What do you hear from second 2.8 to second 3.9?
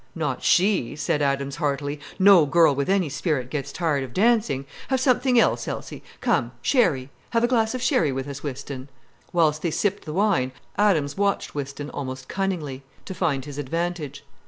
any spirit gets